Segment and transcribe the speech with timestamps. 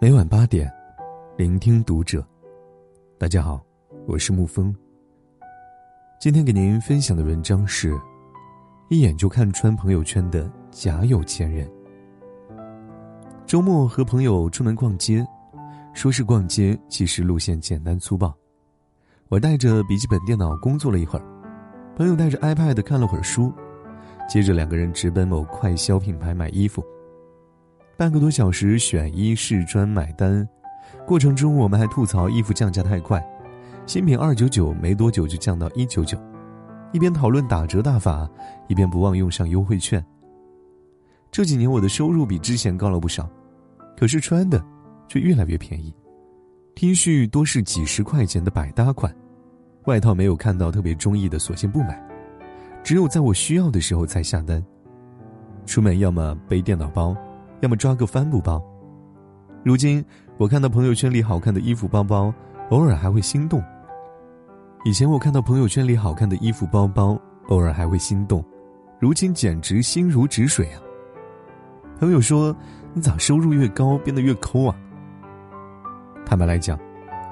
[0.00, 0.68] 每晚八点，
[1.36, 2.26] 聆听读者。
[3.16, 3.64] 大家好，
[4.08, 4.74] 我是沐风。
[6.20, 7.96] 今天给您分享的文章是：
[8.88, 11.70] 一眼就看穿朋友圈的假有钱人。
[13.46, 15.24] 周末和朋友出门逛街，
[15.94, 18.34] 说是逛街，其实路线简单粗暴。
[19.28, 21.24] 我带着笔记本电脑工作了一会儿，
[21.94, 23.52] 朋友带着 iPad 看了会儿书，
[24.30, 26.84] 接着两个人直奔某快消品牌买衣服。
[27.96, 30.48] 半个多小时选衣试穿买单，
[31.04, 33.20] 过程中我们还吐槽衣服降价太快，
[33.86, 36.16] 新品二九九没多久就降到一九九，
[36.92, 38.30] 一边讨论打折大法，
[38.68, 40.02] 一边不忘用上优惠券。
[41.32, 43.28] 这几年我的收入比之前高了不少，
[43.96, 44.64] 可是穿的
[45.08, 45.92] 却越来越便宜
[46.76, 49.12] ，T 恤多是几十块钱的百搭款，
[49.86, 52.00] 外套没有看到特别中意的索性不买，
[52.90, 54.60] 只有在我需要的时候才下单。
[55.64, 57.16] 出门要么背电脑包。
[57.60, 58.60] 要么抓个帆布包。
[59.62, 60.04] 如今
[60.38, 62.34] 我看到朋友圈里好看的衣服包包，
[62.70, 63.62] 偶尔还会心动。
[64.84, 68.44] 以前我看到朋友圈里好看的衣服包包，偶尔还会心动，
[68.98, 70.82] 如今简直心如止水啊！
[72.00, 72.52] 朋友说
[72.92, 74.74] ：“你咋收入越高变得越抠啊？”
[76.26, 76.76] 坦白来讲，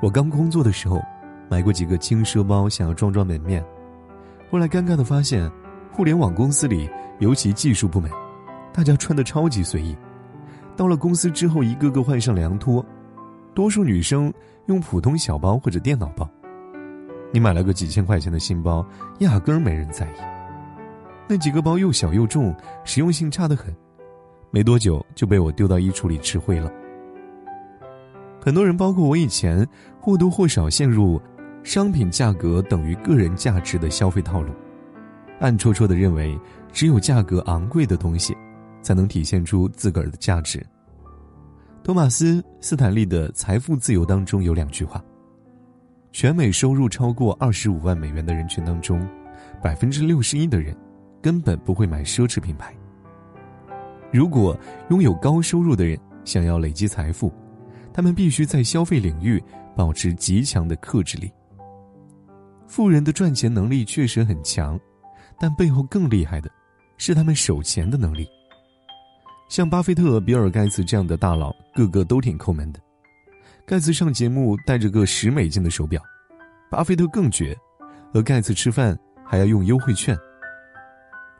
[0.00, 0.98] 我刚工作的时候，
[1.50, 3.62] 买过几个轻奢包，想要装装门面。
[4.52, 5.50] 后来尴尬的发现，
[5.90, 6.86] 互联网公司里，
[7.20, 8.10] 尤其技术部门，
[8.70, 9.96] 大家穿的超级随意。
[10.76, 12.84] 到了公司之后，一个个换上凉拖，
[13.54, 14.30] 多数女生
[14.66, 16.28] 用普通小包或者电脑包。
[17.32, 18.86] 你买了个几千块钱的新包，
[19.20, 20.14] 压根没人在意。
[21.26, 23.74] 那几个包又小又重，实用性差得很，
[24.50, 26.70] 没多久就被我丢到衣橱里吃灰了。
[28.38, 29.66] 很多人，包括我以前，
[29.98, 31.18] 或多或少陷入
[31.62, 34.52] 商品价格等于个人价值的消费套路，
[35.40, 36.38] 暗戳戳的认为
[36.72, 38.36] 只有价格昂贵的东西。
[38.82, 40.60] 才能体现出自个儿的价值。
[41.84, 45.00] 托马斯·斯坦利的《财富自由》当中有两句话：
[46.10, 49.08] 全美收入超过二十五万美元的人群当中，
[49.62, 50.76] 百分之六十一的人
[51.22, 52.74] 根本不会买奢侈品牌。
[54.12, 54.58] 如果
[54.90, 57.32] 拥有高收入的人想要累积财富，
[57.92, 59.40] 他们必须在消费领域
[59.76, 61.32] 保持极强的克制力。
[62.72, 64.80] 富人的赚钱能力确实很强，
[65.38, 66.50] 但背后更厉害的，
[66.96, 68.26] 是他们守钱的能力。
[69.50, 72.80] 像巴菲特、比尔·盖茨这样的大佬，个个都挺抠门的。
[73.66, 76.00] 盖茨上节目带着个十美金的手表，
[76.70, 77.54] 巴菲特更绝，
[78.10, 80.16] 和盖茨吃饭还要用优惠券。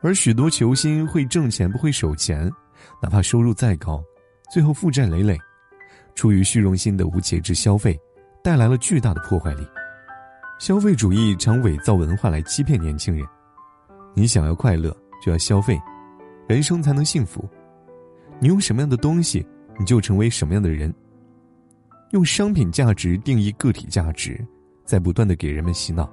[0.00, 2.50] 而许多球星会挣钱不会守钱，
[3.00, 4.02] 哪怕收入再高，
[4.52, 5.38] 最后负债累累，
[6.16, 7.96] 出于虚荣心的无节制消费，
[8.42, 9.64] 带来了巨大的破坏力。
[10.60, 13.26] 消费主义常伪造文化来欺骗年轻人。
[14.12, 14.94] 你想要快乐，
[15.24, 15.80] 就要消费，
[16.46, 17.48] 人生才能幸福。
[18.38, 19.44] 你用什么样的东西，
[19.78, 20.94] 你就成为什么样的人。
[22.10, 24.38] 用商品价值定义个体价值，
[24.84, 26.12] 在不断的给人们洗脑。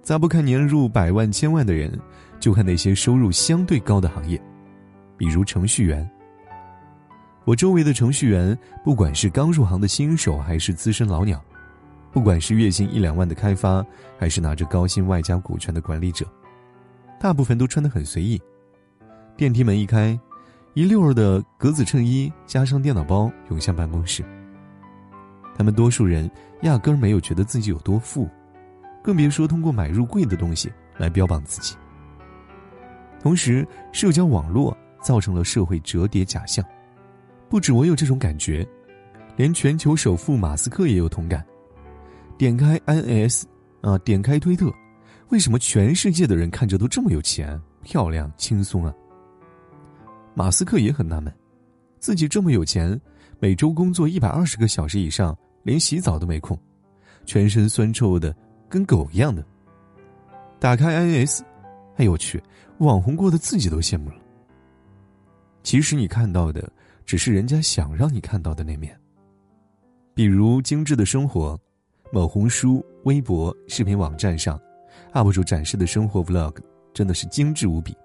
[0.00, 2.00] 咋不看年入百万千万的人，
[2.40, 4.42] 就看那些收入相对高的行业，
[5.18, 6.10] 比如程序员。
[7.44, 11.44] 我周围的程序员，不管是刚入行的新手，还是资深老鸟，
[12.12, 13.84] 不管是月薪一两万的开发，
[14.18, 16.26] 还是拿着高薪外加股权的管理者，
[17.20, 18.40] 大部分都穿得很随意。
[19.36, 20.18] 电梯门一开。
[20.74, 24.22] 一溜儿的格子衬衣加上电脑包涌向办公室。
[25.56, 26.30] 他们多数人
[26.62, 28.28] 压根儿没有觉得自己有多富，
[29.02, 31.74] 更别说通过买入贵的东西来标榜自己。
[33.20, 36.64] 同时，社交网络造成了社会折叠假象，
[37.48, 38.64] 不止我有这种感觉，
[39.34, 41.44] 连全球首富马斯克也有同感。
[42.38, 43.42] 点开 INS，
[43.80, 44.72] 啊，点开推特，
[45.30, 48.94] 为什么全世界的人看着都这么有钱、漂亮、轻松啊？
[50.34, 51.34] 马斯克也很纳闷，
[51.98, 52.98] 自己这么有钱，
[53.40, 56.56] 每周工作一百二十个小时以上，连洗澡都没空，
[57.26, 58.34] 全身酸臭的
[58.68, 59.44] 跟狗一样的。
[60.60, 61.40] 打开 INS，
[61.96, 62.40] 哎呦我去，
[62.78, 64.16] 网红过得自己都羡慕了。
[65.64, 66.72] 其实你看到的
[67.04, 68.96] 只是人家想让你看到的那面。
[70.14, 71.58] 比如精致的生活，
[72.10, 74.60] 某红书、微博、视频网站上
[75.12, 76.56] ，UP 主展示的生活 Vlog
[76.92, 77.96] 真的是精致无比。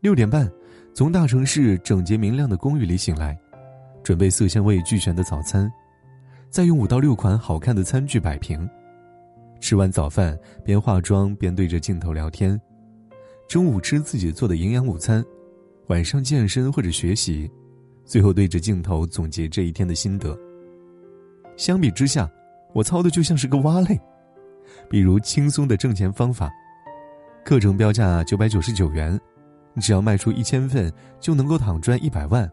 [0.00, 0.50] 六点半。
[0.96, 3.36] 从大城市整洁明亮的公寓里醒来，
[4.04, 5.68] 准备色香味俱全的早餐，
[6.50, 8.70] 再用五到六款好看的餐具摆平。
[9.58, 12.60] 吃完早饭，边化妆边对着镜头聊天。
[13.48, 15.24] 中午吃自己做的营养午餐，
[15.88, 17.50] 晚上健身或者学习，
[18.04, 20.38] 最后对着镜头总结这一天的心得。
[21.56, 22.30] 相比之下，
[22.74, 23.98] 我操的就像是个蛙类。
[24.90, 26.50] 比如轻松的挣钱方法，
[27.44, 29.18] 课程标价九百九十九元。
[29.76, 32.48] 你只要卖出一千份就能够躺赚一百万。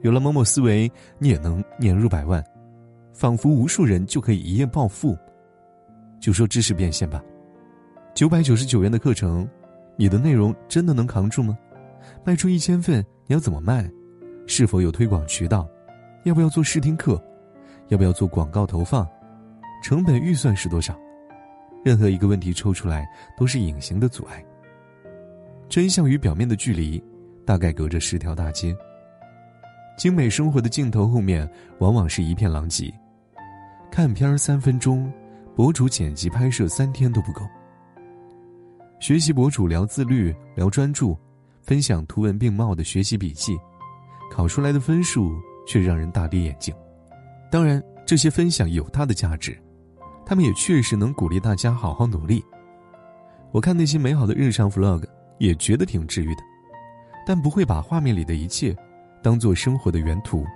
[0.00, 2.44] 有了某某思维，你也能年入百万，
[3.12, 5.16] 仿佛无数人就可以一夜暴富。
[6.18, 7.22] 就说知识变现吧，
[8.12, 9.48] 九百九十九元的课程，
[9.96, 11.56] 你的内容真的能扛住吗？
[12.24, 13.88] 卖出一千份，你要怎么卖？
[14.48, 15.68] 是否有推广渠道？
[16.24, 17.22] 要不要做试听课？
[17.88, 19.08] 要不要做广告投放？
[19.86, 20.98] 成本预算是多少？
[21.84, 24.44] 任何一个问题抽出来，都是隐形的阻碍。
[25.68, 27.00] 真相与表面的距离，
[27.44, 28.76] 大概隔着十条大街。
[29.96, 31.48] 精美生活的镜头后面，
[31.78, 32.92] 往往是一片狼藉。
[33.88, 35.08] 看片儿三分钟，
[35.54, 37.42] 博主剪辑拍摄三天都不够。
[38.98, 41.16] 学习博主聊自律、聊专注，
[41.62, 43.56] 分享图文并茂的学习笔记，
[44.32, 45.30] 考出来的分数
[45.64, 46.74] 却让人大跌眼镜。
[47.52, 49.56] 当然，这些分享有它的价值，
[50.26, 52.44] 他们也确实能鼓励大家好好努力。
[53.52, 55.02] 我看那些美好的日常 vlog。
[55.38, 56.42] 也觉得挺治愈的，
[57.26, 58.74] 但不会把画面里的一切
[59.22, 60.46] 当做生活的原图。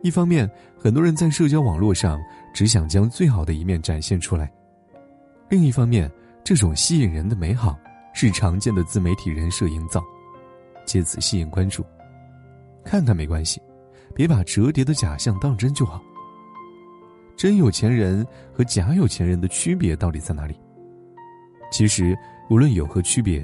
[0.00, 0.48] 一方面，
[0.78, 2.20] 很多人在社交网络上
[2.54, 4.46] 只想将最好的一面展现出来；
[5.48, 6.08] 另一方面，
[6.44, 7.76] 这种吸引人的美好
[8.14, 10.00] 是常见的自媒体人设营造，
[10.84, 11.84] 借此吸引关注。
[12.84, 13.60] 看看没关系，
[14.14, 16.00] 别把折叠的假象当真就好。
[17.38, 20.54] 真有钱人和假有钱人的区别到底在哪里？
[21.72, 22.14] 其实。
[22.50, 23.40] 无论有何区别，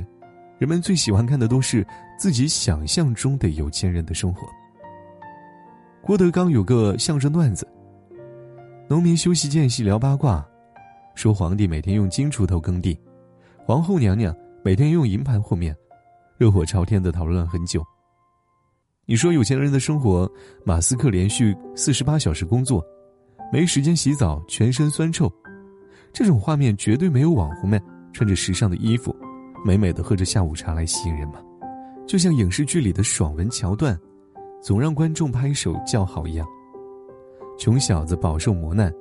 [0.58, 1.86] 人们最喜欢看的都是
[2.18, 4.48] 自己想象中的有钱人的生活。
[6.00, 7.68] 郭德纲有个相声段子：
[8.88, 10.42] 农民休息间隙聊八卦，
[11.14, 12.98] 说皇帝每天用金锄头耕地，
[13.66, 15.76] 皇后娘娘每天用银盘和面，
[16.38, 17.84] 热火朝天的讨论很久。
[19.04, 20.26] 你说有钱人的生活，
[20.64, 22.82] 马斯克连续四十八小时工作，
[23.52, 25.32] 没时间洗澡，全身酸臭，
[26.12, 27.80] 这种画面绝对没有网红们。
[28.12, 29.14] 穿着时尚的衣服，
[29.64, 31.40] 美美的喝着下午茶来吸引人嘛？
[32.06, 33.98] 就像影视剧里的爽文桥段，
[34.62, 36.46] 总让观众拍手叫好一样。
[37.58, 38.92] 穷小子饱受磨难，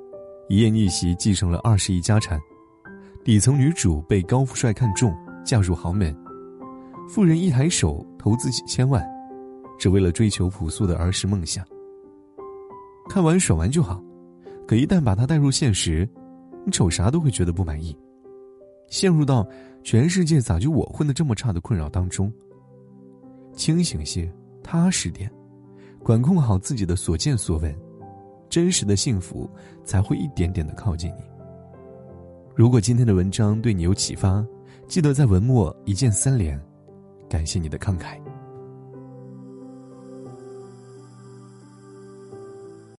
[0.48, 2.38] 一夜逆袭继承了二十亿家产；
[3.22, 6.12] 底层女主被高富帅看中，嫁入豪门；
[7.08, 9.04] 富人一抬手投资几千万，
[9.78, 11.64] 只为了追求朴素的儿时梦想。
[13.08, 14.02] 看完爽完就好，
[14.66, 16.08] 可一旦把它带入现实，
[16.64, 17.96] 你瞅啥都会觉得不满意。
[18.88, 19.46] 陷入到
[19.82, 22.32] 全世界咋就我混的这么差的困扰当中。
[23.54, 24.30] 清醒些，
[24.62, 25.30] 踏实点，
[26.02, 27.74] 管控好自己的所见所闻，
[28.48, 29.48] 真实的幸福
[29.84, 31.22] 才会一点点的靠近你。
[32.54, 34.44] 如果今天的文章对你有启发，
[34.86, 36.60] 记得在文末一键三连，
[37.28, 38.23] 感谢你的慷慨。